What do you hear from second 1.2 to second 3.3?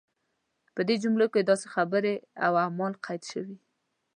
کې داسې خبرې او اعمال قید